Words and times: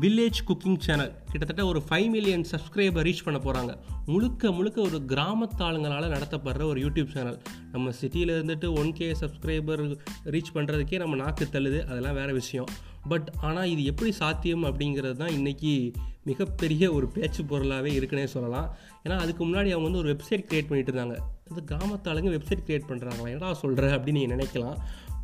Village 0.00 0.40
cooking 0.48 0.78
channel 0.78 1.14
கிட்டத்தட்ட 1.30 1.66
ஒரு 1.66 1.82
five 1.88 2.08
million 2.08 2.44
subscriber 2.50 3.06
reach 3.08 3.24
பண்ண 3.24 3.38
போகிறாங்க 3.38 3.78
முழுக்க 4.06 4.52
முழுக்க 4.52 4.80
ஒரு 4.80 5.02
கிராமத்தாளுங்களால் 5.06 6.12
நடத்தப்படுற 6.14 6.62
ஒரு 6.62 6.80
யூடியூப் 6.80 7.06
சேனல் 7.06 7.42
நம்ம 7.72 7.90
சிட்டியில் 7.90 8.28
இருந்துட்டு 8.28 8.78
ஒன் 8.78 8.92
கே 8.92 9.12
சப்ஸ்கிரைபர் 9.12 9.96
ரீச் 10.24 10.54
பண்ணுறதுக்கே 10.54 10.96
நம்ம 10.96 11.16
நாக்கு 11.16 11.48
தள்ளுது. 11.52 11.80
அதெல்லாம் 11.84 12.14
வேறு 12.14 12.32
விஷயம். 12.32 12.68
பட் 13.08 13.32
ஆனால் 13.40 13.68
இது 13.68 13.84
எப்படி 13.84 14.12
சாத்தியம் 14.12 14.64
அப்படிங்கிறது 14.64 15.16
தான் 15.16 15.28
இன்றைக்கி 15.28 15.92
மிகப்பெரிய 16.24 16.92
ஒரு 16.92 17.06
பேச்சு 17.08 17.44
பொருளாகவே 17.44 17.98
இருக்குன்னே 17.98 18.24
சொல்லலாம். 18.24 18.76
ஏன்னா 19.04 19.18
அதுக்கு 19.18 19.46
முன்னாடி 19.46 19.70
அவங்க 19.72 19.78
வந்து 19.78 19.98
ஒரு 19.98 20.16
வெப்சைட் 20.16 20.44
க்ரியேட் 20.48 20.68
பண்ணிட்டு 20.68 20.92
இருந்தாங்க. 20.92 21.16
இந்த 21.50 21.76
கிராமத்தாளுங்க 21.76 22.30
வெப்சைட் 22.36 22.64
க்ரியேட் 22.66 22.88
பண்ணுறாங்களா 22.88 23.24
என்னடா 23.24 23.54
சொல்கிற 23.54 23.96
அப்படின்னு 23.96 24.10
நீங்கள் 24.10 24.36
நினைக்கலாம். 24.36 24.78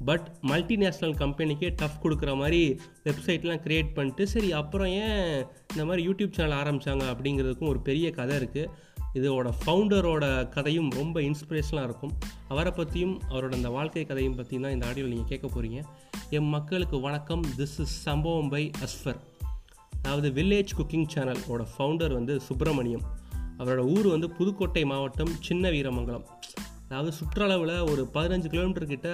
பட் 0.04 0.32
மல்டிநேஷ்னல் 0.42 1.14
கம்பெனிக்கே 1.14 1.74
டஃப் 1.76 1.98
கொடுக்குற 2.02 2.36
மாதிரி 2.36 2.80
வெப்சைட்லாம் 3.04 3.60
க்ரியேட் 3.66 3.94
பண்ணிட்டு 3.94 4.26
சரி 4.26 4.52
அப்புறம் 4.52 4.86
ஏன் 4.86 5.44
இந்த 5.70 5.84
மாதிரி 5.84 6.08
யூடியூப் 6.08 6.32
சேனல் 6.32 6.58
ஆரம்பித்தாங்க 6.62 7.04
அப்படிங்கிறதுக்கும் 7.12 7.68
ஒரு 7.68 7.80
பெரிய 7.80 8.10
கதை 8.10 8.36
இருக்குது 8.36 8.70
இதோட 9.14 9.52
ஃபவுண்டரோட 9.66 10.48
கதையும் 10.48 10.90
ரொம்ப 10.90 11.20
இன்ஸ்பிரேஷனாக 11.20 11.82
இருக்கும். 11.82 12.12
அவரை 12.48 12.72
பற்றியும் 12.72 13.20
அவரோட 13.30 13.52
அந்த 13.52 13.68
வாழ்க்கை 13.68 14.04
கதையும் 14.04 14.34
பற்றியும் 14.34 14.62
தான் 14.62 14.72
இந்த 14.72 14.86
ஆடியோவில் 14.86 15.14
நீங்கள் 15.14 15.38
கேட்க 15.38 15.46
போகிறீங்க 15.48 15.82
என் 16.30 16.48
மக்களுக்கு 16.48 17.00
வணக்கம். 17.00 17.42
திஸ் 17.56 17.76
இஸ் 17.78 18.02
சம்பவம் 18.02 18.48
பை 18.48 18.70
அஸ்ஃபர் 18.80 19.20
அதாவது 20.02 20.42
வில்லேஜ் 20.42 20.68
குக்கிங் 20.78 21.06
சேனலோட 21.14 21.66
ஃபவுண்டர் 21.78 22.12
வந்து 22.12 22.40
சுப்பிரமணியம். 22.40 23.02
அவரோட 23.58 23.78
ஊர் 23.78 24.06
வந்து 24.06 24.30
புதுக்கோட்டை 24.30 24.84
மாவட்டம் 24.84 25.32
சின்ன 25.40 25.70
வீரமங்கலம் 25.70 26.24
அதாவது 26.88 27.16
சுற்றளவில் 27.16 27.90
ஒரு 27.90 28.08
பதினஞ்சு 28.14 28.46
கிலோமீட்டர் 28.46 28.86
கிட்ட 28.86 29.08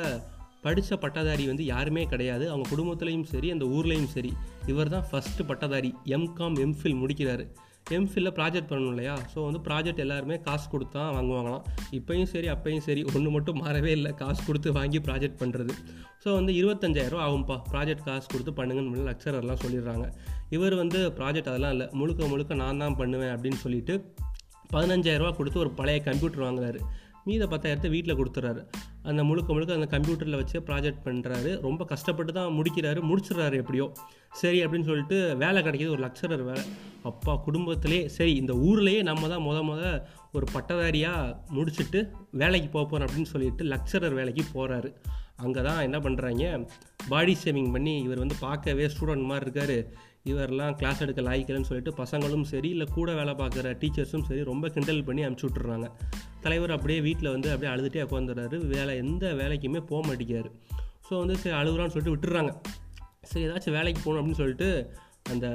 படித்த 0.64 0.96
பட்டதாரி 0.96 1.44
வந்து 1.46 1.64
யாருமே 1.64 2.04
கிடையாது. 2.12 2.44
அவங்க 2.50 2.66
குடும்பத்துலேயும் 2.74 3.26
சரி 3.32 3.50
அந்த 3.50 3.64
ஊர்லேயும் 3.76 4.12
சரி 4.14 4.32
இவர் 4.66 4.94
தான் 4.94 5.08
ஃபஸ்ட்டு 5.10 5.48
பட்டதாரி. 5.50 5.90
எம்காம் 6.16 6.58
எம்ஃபில் 6.66 7.00
முடிக்கிறாரு. 7.02 7.46
எம்ஃபில்ல 7.96 8.30
ப்ராஜெக்ட் 8.38 8.68
பண்ணணும் 8.70 8.92
இல்லையா? 8.94 9.14
ஸோ 9.32 9.38
வந்து 9.46 9.60
ப்ராஜெக்ட் 9.68 10.02
எல்லாருமே 10.04 10.36
காசு 10.46 10.66
கொடுத்தா 10.72 11.02
வாங்குவாங்களாம். 11.16 11.64
இப்போயும் 11.98 12.28
சரி 12.32 12.48
அப்பையும் 12.54 12.84
சரி 12.88 13.02
ஒன்று 13.14 13.30
மட்டும் 13.36 13.58
மாறவே 13.62 13.92
இல்லை. 13.98 14.10
காசு 14.20 14.40
கொடுத்து 14.48 14.72
வாங்கி 14.78 14.98
ப்ராஜெக்ட் 15.08 15.40
பண்ணுறது 15.42 15.74
ஸோ 16.24 16.28
வந்து 16.38 16.52
இருபத்தஞ்சாயிரம் 16.60 17.22
ஆகும்ப்பா. 17.26 17.56
ப்ராஜெக்ட் 17.72 18.04
காசு 18.08 18.26
கொடுத்து 18.32 18.52
பண்ணுங்கன்னு 18.58 19.08
லெக்சரர்லாம் 19.10 19.62
சொல்லிடுறாங்க. 19.64 20.06
இவர் 20.56 20.76
வந்து 20.82 21.00
ப்ராஜெக்ட் 21.18 21.50
அதெல்லாம் 21.52 21.74
இல்லை. 21.76 21.88
முழுக்க 22.00 22.28
முழுக்க 22.32 22.54
நான் 22.62 22.82
தான் 22.84 22.98
பண்ணுவேன் 23.02 23.32
அப்படின்னு 23.36 23.60
சொல்லிட்டு 23.64 23.96
பதினஞ்சாயிரரூபா 24.74 25.32
கொடுத்து 25.36 25.58
ஒரு 25.64 25.70
பழைய 25.80 26.00
கம்ப்யூட்டர் 26.08 26.46
வாங்குறாரு. 26.46 26.80
மீத 27.26 27.44
பத்தாயிரத்தை 27.54 27.88
வீட்டில் 27.94 28.18
கொடுத்துட்றாரு 28.18 28.62
அந்த 29.08 29.20
முழுக்க 29.24 29.52
முழுக்க 29.52 29.78
அந்த 29.78 29.88
கம்ப்யூட்டரில் 29.96 30.38
வச்சு 30.40 30.58
ப்ராஜெக்ட் 30.68 31.04
பண்ணுறாரு 31.04 31.50
ரொம்ப 31.66 31.84
கஷ்டப்பட்டு 31.84 32.32
தான் 32.32 32.56
முடிக்கிறாரு. 32.58 33.00
முடிச்சிடுறாரு 33.10 33.56
எப்படியோ. 33.62 33.86
சரி 34.40 34.64
அப்படின்னு 34.64 34.88
சொல்லிட்டு 34.90 35.36
வேலை 35.36 35.62
கிடைக்கிது 35.62 35.94
ஒரு 35.96 36.02
லக்சரர் 36.06 36.44
வேலை. 36.50 36.64
அப்பா 37.02 37.34
குடும்பத்திலே 37.46 38.08
சரி 38.16 38.34
இந்த 38.34 38.52
ஊர்லேயே 38.52 39.02
நம்ம 39.02 39.28
தான் 39.28 39.44
முத 39.48 39.58
முத 39.70 39.82
ஒரு 40.32 40.46
பட்டதாரியாக 40.54 41.36
முடிச்சுட்டு 41.56 42.00
வேலைக்கு 42.30 42.68
போக 42.68 42.84
போகிறோம் 42.84 43.08
அப்படின்னு 43.08 43.32
சொல்லிட்டு 43.34 43.64
லக்சரர் 43.64 44.18
வேலைக்கு 44.20 44.44
போகிறாரு 44.54 44.90
அங்கே 45.36 45.60
தான் 45.62 45.82
என்ன 45.86 45.98
பண்ணுறாங்க 45.98 46.66
பாடி 47.08 47.36
ஷேவிங் 47.42 47.70
பண்ணி 47.72 47.94
இவர் 48.06 48.18
வந்து 48.18 48.36
பார்க்கவே 48.40 48.86
ஸ்டூடெண்ட் 48.86 49.28
மாதிரி 49.30 49.46
இருக்கார். 49.46 49.78
இவரெல்லாம் 50.30 50.74
கிளாஸ் 50.76 51.02
எடுக்க 51.04 51.20
லாய்க்கலன்னு 51.22 51.68
சொல்லிட்டு 51.68 51.92
பசங்களும் 52.00 52.42
சரி 52.42 52.68
இல்லை 52.68 52.86
கூட 52.96 53.12
வேலை 53.20 53.34
பார்க்குற 53.34 53.72
டீச்சர்ஸும் 53.82 54.26
சரி 54.28 54.42
ரொம்ப 54.42 54.68
கிண்டல் 54.68 55.04
பண்ணி 55.04 55.24
அனுப்பிச்சி 55.24 55.46
விட்டுறாங்க 55.46 55.88
தலைவர் 56.44 56.74
அப்படியே 56.76 57.00
வீட்டில் 57.06 57.32
வந்து 57.34 57.48
அப்படியே 57.52 57.72
அழுதுகிட்டே 57.72 58.04
உட்காந்துடுறாரு 58.08 58.58
வேலை 58.74 58.94
எந்த 59.04 59.26
வேலைக்குமே 59.40 59.80
போக 59.90 60.00
மாட்டேங்கிறாரு. 60.08 60.50
ஸோ 61.06 61.12
வந்து 61.22 61.36
சரி 61.42 61.56
அழுகுறான்னு 61.60 61.94
சொல்லிட்டு 61.94 62.14
விட்டுறாங்க. 62.14 62.52
சரி 63.30 63.44
ஏதாச்சும் 63.46 63.76
வேலைக்கு 63.78 64.00
போகணும் 64.04 64.20
அப்படின்னு 64.20 64.42
சொல்லிட்டு 64.42 64.68
அந்த 65.32 65.46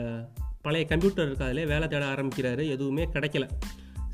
பழைய 0.65 0.85
கம்ப்யூட்டர் 0.91 1.27
இருக்காதுலே 1.29 1.63
வேலை 1.73 1.87
தேட 1.87 2.05
ஆரம்பிக்கிறாரு. 2.13 2.63
எதுவுமே 2.75 3.03
கிடைக்கல. 3.15 3.47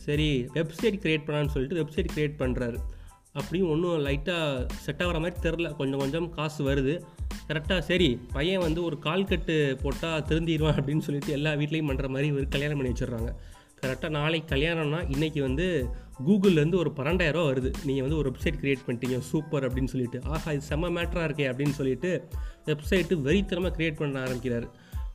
சரி 0.05 0.27
வெப்சைட் 0.57 0.97
க்ரியேட் 1.03 1.25
பண்ணான்னு 1.27 1.53
சொல்லிட்டு 1.55 1.79
வெப்சைட் 1.79 2.11
க்ரியேட் 2.13 2.41
பண்ணுறாரு 2.41 2.77
அப்படியும் 3.39 3.69
ஒன்றும் 3.73 4.05
லைட்டாக 4.05 4.63
செட் 4.85 5.01
ஆகிற 5.03 5.17
மாதிரி 5.23 5.35
தெரில 5.43 5.67
கொஞ்சம் 5.79 6.01
கொஞ்சம் 6.03 6.27
காசு 6.37 6.61
வருது. 6.69 6.93
கரெக்டாக 7.49 7.81
சரி 7.89 8.09
பையன் 8.33 8.63
வந்து 8.65 8.81
ஒரு 8.87 8.97
கால் 9.05 9.29
கட்டு 9.29 9.55
போட்டால் 9.83 10.25
திருந்திடுவான் 10.29 10.77
அப்படின்னு 10.79 11.05
சொல்லிட்டு 11.07 11.35
எல்லா 11.37 11.51
வீட்லேயும் 11.61 11.89
பண்ணுற 11.91 12.07
மாதிரி 12.15 12.29
ஒரு 12.37 12.45
கல்யாணம் 12.55 12.79
பண்ணி 12.79 12.91
வச்சிடுறாங்க. 12.93 13.31
கரெக்டாக 13.81 14.11
நாளைக்கு 14.17 14.49
கல்யாணம்னா 14.55 14.99
இன்றைக்கி 15.13 15.39
வந்து 15.47 15.67
கூகுள்லேருந்து 16.27 16.81
ஒரு 16.83 16.91
பன்னெண்டாயிரம் 16.97 17.47
வருது. 17.49 17.69
நீங்கள் 17.87 18.05
வந்து 18.05 18.19
ஒரு 18.21 18.29
வெப்சைட் 18.29 18.59
க்ரியேட் 18.61 18.85
பண்ணிட்டீங்க 18.87 19.17
சூப்பர் 19.31 19.65
அப்படின்னு 19.67 19.93
சொல்லிட்டு. 19.93 20.21
ஆஹா 20.23 20.51
இது 20.51 20.69
செம்ம 20.69 20.91
மேட்டராக 20.97 21.27
இருக்கே 21.29 21.49
அப்படின்னு 21.51 21.77
சொல்லிட்டு 21.79 22.11
வெப்சைட்டு 22.65 23.17
வெறித்தனமாக 23.27 23.73
க்ரியேட் 23.77 24.01
பண்ண 24.01 24.21
ஆரம்பிக்கிறார். 24.25 24.67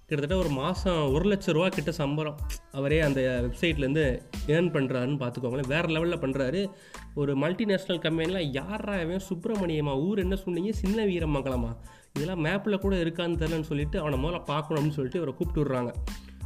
கிட்டத்தட்ட 0.08 0.36
ஒரு 0.42 0.50
மாதம் 0.58 1.12
ஒரு 1.12 1.24
லட்ச 1.30 1.52
ரூபா 1.56 1.68
கிட்ட 1.68 1.92
சம்பளம் 1.92 2.36
அவரே 2.78 2.98
அந்த 3.00 3.20
வெப்சைட்லேருந்து 3.44 4.04
ஏர்ன் 4.54 4.68
பண்ணுறாருன்னு 4.74 5.18
பார்த்துக்கோங்களேன். 5.22 5.70
வேறு 5.72 5.88
லெவலில் 5.94 6.22
பண்ணுறாரு 6.24 6.60
ஒரு 7.14 7.32
மல்டிநேஷ்னல் 7.36 8.00
கம்பெனியில் 8.04 8.52
யாரா 8.58 8.94
அவன் 9.04 9.26
சுப்பிரமணியமா 9.30 9.94
ஊர் 10.06 10.22
என்ன 10.24 10.36
சொன்னீங்க? 10.44 10.72
சின்ன 10.82 11.06
வீரமங்கலமா 11.06 11.72
இதெல்லாம் 12.14 12.44
மேப்பில் 12.46 12.82
கூட 12.84 12.96
இருக்கான்னு 12.96 13.40
தெரிலன்னு 13.40 13.70
சொல்லிட்டு 13.70 13.98
அவனை 14.02 14.18
முதல்ல 14.22 14.40
பார்க்கணும் 14.52 14.78
அப்படின்னு 14.78 14.98
சொல்லிட்டு 14.98 15.20
இவரை 15.22 15.34
கூப்பிட்டு 15.38 15.62
விட்றாங்க. 15.62 15.92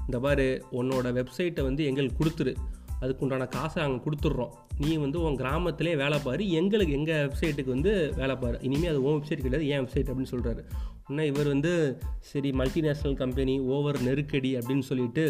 இந்த 0.07 0.19
மாதிரி 0.27 0.47
உன்னோட 0.81 1.09
வெப்சைட்டை 1.19 1.63
வந்து 1.63 1.85
எங்களுக்கு 1.85 2.21
கொடுத்துரு. 2.21 2.55
அதுக்கு 3.01 3.25
உண்டான 3.25 3.47
காசை 3.47 3.83
நாங்கள் 3.83 4.05
கொடுத்துட்றோம். 4.07 4.53
நீ 4.79 4.97
வந்து 4.97 5.19
உன் 5.23 5.37
கிராமத்திலே 5.37 5.97
வேலை 5.97 6.19
பாரு. 6.25 6.51
எங்களுக்கு 6.61 6.93
எங்கள் 6.93 7.23
வெப்சைட்டுக்கு 7.27 7.75
வந்து 7.77 7.93
வேலை 8.17 8.37
பாரு. 8.37 8.59
இனிமேல் 8.63 8.93
அது 8.93 9.03
உன் 9.03 9.19
வெப்சைட் 9.21 9.45
கிடையாது 9.47 9.69
ஏன் 9.69 9.85
வெப்சைட் 9.85 10.11
அப்படின்னு 10.11 10.33
சொல்கிறாரு 10.35 10.63
இன்னும் 11.09 11.31
இவர் 11.33 11.47
வந்து 11.47 11.73
சரி 12.31 12.51
மல்டிநேஷ்னல் 12.51 13.17
கம்பெனி 13.23 13.55
ஓவர் 13.77 13.99
நெருக்கடி 14.03 14.51
அப்படின்னு 14.57 14.87
சொல்லிட்டு 14.91 15.25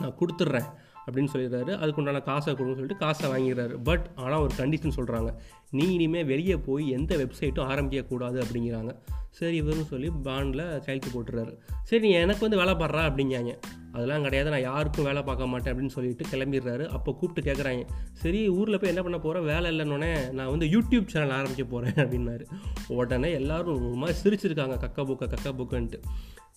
நான் 0.00 0.16
கொடுத்துட்றேன். 0.20 0.68
அப்படின்னு 1.06 1.32
சொல்லிடுறாரு. 1.32 1.72
அதுக்கு 1.76 2.00
உண்டான 2.02 2.20
காசை 2.20 2.54
கொடுன்னு 2.54 2.78
சொல்லிட்டு 2.78 2.96
காசை 2.96 3.30
வாங்கிடுறாரு. 3.30 3.76
பட் 3.84 4.06
ஆனால் 4.14 4.40
ஒரு 4.40 4.54
கண்டிஷன் 4.56 4.96
சொல்கிறாங்க 4.96 5.32
நீ 5.70 5.86
இனிமேல் 5.92 6.24
வெளியே 6.24 6.56
போய் 6.56 6.88
எந்த 6.90 7.16
வெப்சைட்டும் 7.16 7.70
ஆரம்பிக்கக்கூடாது 7.72 8.38
அப்படிங்கிறாங்க. 8.44 8.94
சரி 9.30 9.62
இவருன்னு 9.62 9.84
சொல்லி 9.84 10.08
பாண்டில் 10.22 10.64
கையெழுத்து 10.84 11.10
போட்டுறாரு 11.12 11.52
சரி 11.82 12.02
நீ 12.06 12.10
எனக்கு 12.14 12.40
வந்து 12.40 12.56
வேலை 12.56 12.72
பாடுறா 12.74 13.02
அப்படிங்காங்க. 13.10 13.52
அதெல்லாம் 13.92 14.22
கிடையாது 14.22 14.50
நான் 14.50 14.60
யாருக்கும் 14.60 15.04
வேலை 15.04 15.22
பார்க்க 15.22 15.46
மாட்டேன் 15.46 15.72
அப்படின்னு 15.72 15.94
சொல்லிட்டு 15.96 16.24
கிளம்பிடுறாரு. 16.32 16.84
அப்போ 16.86 17.12
கூப்பிட்டு 17.12 17.48
கேட்குறாங்க 17.48 17.84
சரி 18.12 18.48
ஊரில் 18.48 18.78
போய் 18.78 18.90
என்ன 18.90 19.02
பண்ண 19.02 19.18
போகிறேன் 19.18 19.44
வேலை 19.44 19.66
இல்லைன்னொடனே 19.72 20.30
நான் 20.30 20.52
வந்து 20.54 20.66
யூடியூப் 20.66 21.06
சேனல் 21.06 21.30
ஆரம்பிக்க 21.30 21.64
போகிறேன் 21.64 21.98
அப்படின்னாரு. 22.04 22.44
உடனே 22.88 23.32
எல்லோரும் 23.32 23.74
ஒரு 23.74 23.94
மாதிரி 23.94 24.18
சிரிச்சிருக்காங்க. 24.22 24.76
கக்க 24.84 25.06
புக்க 25.10 25.32
கக்க 25.34 25.52
புக்கன்ட்டு 25.60 26.00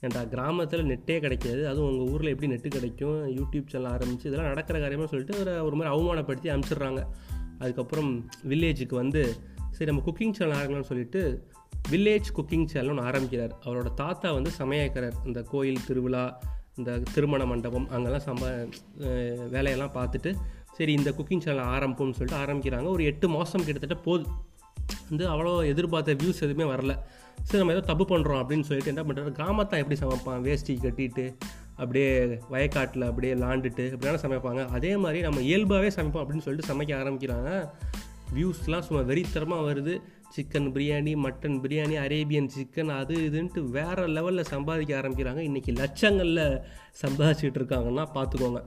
ஏன்டா 0.06 0.22
கிராமத்தில் 0.34 0.86
நெட்டே 0.92 1.16
கிடைக்காது. 1.20 1.62
அதுவும் 1.68 1.90
உங்கள் 1.90 2.12
ஊரில் 2.14 2.32
எப்படி 2.34 2.52
நெட்டு 2.54 2.70
கிடைக்கும்? 2.78 3.20
யூடியூப் 3.38 3.72
சேனல் 3.74 3.92
ஆரம்பித்து 3.92 4.30
இதெல்லாம் 4.30 4.52
நடக்கிற 4.52 4.80
காரியமாக 4.80 5.10
சொல்லிட்டு 5.14 5.40
ஒரு 5.42 5.54
ஒரு 5.68 5.76
மாதிரி 5.76 5.92
அவமானப்படுத்தி 5.96 6.48
அனுப்பிச்சிடுறாங்க. 6.56 7.04
அதுக்கப்புறம் 7.60 8.12
வில்லேஜுக்கு 8.50 8.96
வந்து 9.04 9.22
சரி 9.72 9.90
நம்ம 9.92 10.02
குக்கிங் 10.08 10.36
சேனல் 10.40 10.58
ஆரம்பிக்கலாம்னு 10.58 10.92
சொல்லிட்டு 10.92 11.22
வில்லேஜ் 11.92 12.30
குக்கிங் 12.38 12.66
சேனல் 12.66 12.90
ஒன்று 12.90 13.04
ஆரம்பிக்கிறார். 13.04 13.54
அவரோட 13.66 13.90
தாத்தா 13.94 14.28
வந்து 14.32 14.52
சமையக்கிறார் 14.60 15.18
இந்த 15.26 15.42
கோயில் 15.52 15.86
திருவிழா 15.88 16.26
இந்த 16.78 16.92
திருமண 17.14 17.46
மண்டபம் 17.46 17.88
அங்கெல்லாம் 17.90 18.26
சம்ப 18.30 18.46
வேலையெல்லாம் 19.52 19.94
பார்த்துட்டு 19.94 20.32
சரி 20.78 20.94
இந்த 20.94 21.10
குக்கிங் 21.18 21.44
சேனல் 21.46 21.72
ஆரம்பிப்போம்னு 21.76 22.18
சொல்லிட்டு 22.20 22.42
ஆரம்பிக்கிறாங்க. 22.44 22.88
ஒரு 22.96 23.04
எட்டு 23.04 23.28
மாதம் 23.30 23.66
கிட்டத்தட்ட 23.66 23.98
போகுது 24.08 24.26
வந்து 25.10 25.28
அவ்வளோ 25.30 25.66
எதிர்பார்த்த 25.66 26.14
வியூஸ் 26.14 26.44
எதுவுமே 26.48 26.74
வரல. 26.74 26.94
சரி 27.44 27.58
நம்ம 27.58 27.74
ஏதோ 27.74 27.86
தப்பு 27.86 28.18
பண்ணுறோம் 28.18 28.40
அப்படின்னு 28.42 28.68
சொல்லிட்டு 28.70 28.94
என்ன 28.96 29.04
பண்ணுறாரு 29.04 29.34
கிராமத்தான் 29.34 29.82
எப்படி 29.82 29.96
சமைப்பான்? 29.96 30.42
வேஷ்டி 30.42 30.80
கட்டிட்டு 30.84 31.36
அப்படியே 31.76 32.26
வயக்காட்டில் 32.52 33.08
அப்படியே 33.08 33.34
லாண்டுட்டு 33.34 33.86
இப்படிலாம் 33.96 34.24
சமைப்பாங்க? 34.26 34.68
அதே 34.68 34.98
மாதிரி 34.98 35.22
நம்ம 35.22 35.42
இயல்பாகவே 35.42 35.88
சமைப்போம் 35.88 36.24
அப்படின்னு 36.24 36.46
சொல்லிட்டு 36.48 36.70
சமைக்க 36.74 36.94
ஆரம்பிக்கிறாங்க. 37.02 37.70
வியூஸ்லாம் 38.36 38.86
சும்மா 38.88 39.04
வெறித்தரமாக 39.04 39.66
வருது. 39.72 40.02
Chicken 40.36 40.70
biryani 40.72 41.12
mutton 41.16 41.58
biryani 41.62 41.96
Arabian 41.96 42.50
chicken 42.60 42.96
அது 42.98 43.16
இதுன்ட்டு 43.16 43.70
வேறு 43.70 44.08
லெவலில் 44.08 44.42
சம்பாதிக்க 44.42 45.00
ஆரம்பிக்கிறாங்க. 45.00 45.42
இன்றைக்கி 45.50 45.72
லட்சங்களில் 45.76 46.62
சம்பாதிச்சிட்டு 47.02 47.60
இருக்காங்கன்னா 47.62 48.06
பார்த்துக்கோங்க 48.14 48.62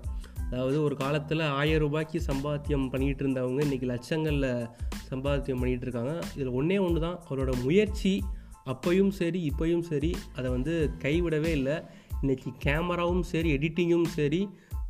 அதாவது 0.50 0.76
ஒரு 0.86 0.94
காலத்தில் 1.02 1.42
ஆயிரம் 1.60 1.82
ரூபாய்க்கு 1.84 2.18
சம்பாத்தியம் 2.28 2.86
பண்ணிகிட்டு 2.92 3.22
இருந்தவங்க 3.24 3.60
இன்றைக்கி 3.66 3.86
லட்சங்களில் 3.92 4.50
சம்பாத்தியம் 5.10 5.60
பண்ணிகிட்டு 5.62 5.86
இருக்காங்க. 5.86 6.14
இதில் 6.36 6.56
ஒன்றே 6.58 6.78
ஒன்று 6.86 7.00
தான் 7.06 7.18
அவரோட 7.26 7.52
முயற்சி 7.66 8.12
அப்பையும் 8.72 9.12
சரி 9.18 9.40
இப்போயும் 9.50 9.84
சரி 9.90 10.12
அதை 10.38 10.48
வந்து 10.54 10.72
கைவிடவே 11.04 11.50
இல்லை. 11.58 11.76
இன்றைக்கி 12.22 12.48
கேமராவும் 12.64 13.26
சரி 13.32 13.50
எடிட்டிங்கும் 13.56 14.08
சரி 14.16 14.40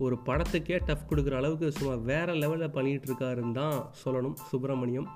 ஒரு 0.04 0.16
படத்துக்கே 0.28 0.76
டஃப் 0.88 1.08
கொடுக்குற 1.10 1.36
அளவுக்கு 1.40 1.68
சும்மா 1.78 1.94
வேறு 2.10 2.34
லெவலில் 2.42 2.74
பண்ணிகிட்டு 2.76 3.08
இருக்காருன்னு 3.10 3.56
தான் 3.60 3.78
சொல்லணும் 4.02 4.36
சுப்பிரமணியம். 4.50 5.08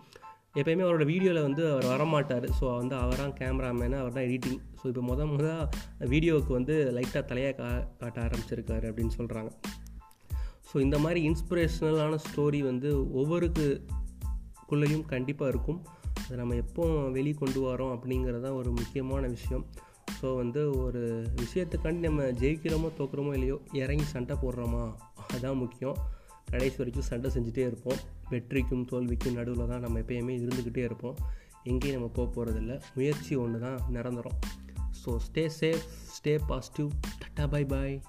எப்போயுமே 0.61 0.85
அவரோட 0.87 1.05
வீடியோவில் 1.13 1.47
வந்து 1.47 1.63
அவர் 1.73 1.87
வரமாட்டார். 1.93 2.47
ஸோ 2.59 2.65
வந்து 2.81 2.95
அவர் 3.03 3.23
தான் 3.23 3.37
கேமராமேனு 3.39 3.97
அவர் 4.01 4.17
தான் 4.17 4.27
எடிட்டிங். 4.29 4.59
ஸோ 4.81 4.85
இப்போ 4.91 5.05
முத 5.11 5.27
முத 5.33 5.47
வீடியோவுக்கு 6.15 6.53
வந்து 6.59 6.77
லைட்டாக 6.97 7.25
தலையாக 7.31 7.57
கா 7.61 7.71
காட்ட 8.03 8.19
ஆரம்பிச்சிருக்காரு 8.27 8.89
அப்படின்னு 8.91 9.15
சொல்கிறாங்க 9.19 9.53
ஸோ 10.73 10.81
இந்த 10.81 10.99
மாதிரி 10.99 11.21
இன்ஸ்பிரேஷ்னலான 11.29 12.19
ஸ்டோரி 12.27 12.61
வந்து 12.61 12.91
ஒவ்வொருக்குள்ளேயும் 13.17 15.05
கண்டிப்பாக 15.05 15.51
இருக்கும். 15.51 15.81
அதை 16.25 16.37
நம்ம 16.37 16.55
எப்போ 16.55 16.85
வெளி 17.09 17.35
கொண்டு 17.35 17.61
வரோம் 17.71 17.93
அப்படிங்கிறது 17.97 18.41
தான் 18.41 18.53
ஒரு 18.53 18.71
முக்கியமான 18.71 19.27
விஷயம். 19.27 19.67
ஸோ 20.23 20.37
வந்து 20.37 20.79
ஒரு 20.79 21.27
விஷயத்துக்காண்டி 21.37 22.03
நம்ம 22.03 22.23
ஜெயிக்கிறோமோ 22.23 22.91
தோக்குறோமோ 22.99 23.33
இல்லையோ 23.33 23.61
இறங்கி 23.73 24.05
சண்டை 24.05 24.37
போடுறோமா? 24.43 24.95
அதுதான் 25.29 25.57
முக்கியம். 25.57 25.97
கடைசி 26.51 26.77
வரைக்கும் 26.77 27.05
சண்டை 27.05 27.31
செஞ்சுட்டே 27.35 27.59
இருப்போம். 27.59 27.99
வெற்றிக்கும் 28.31 28.85
தோல்விக்கும் 28.91 29.33
நடுவில் 29.33 29.67
தான் 29.67 29.81
நம்ம 29.81 29.99
எப்பயுமே 29.99 30.35
இருந்துக்கிட்டே 30.41 30.85
இருப்போம். 30.85 31.15
எங்கேயும் 31.65 32.01
நம்ம 32.01 32.11
போக 32.15 32.29
போகிறதில்ல 32.35 32.83
முயற்சி 32.95 33.35
ஒன்று 33.35 33.61
தான் 33.61 33.81
நிரந்தரம். 33.89 34.39
So 35.05 35.17
stay 35.27 35.51
safe 35.61 35.85
stay 36.17 36.39
positive 36.47 36.91
tata 37.23 37.49
bye 37.49 37.65
bye 37.65 38.01